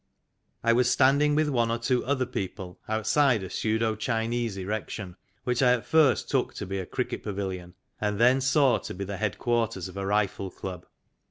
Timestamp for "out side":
2.89-3.43